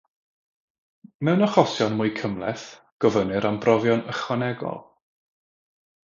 [1.27, 2.63] Mewn achosion mwy cymhleth,
[3.05, 4.81] gofynnir am brofion ychwanegol.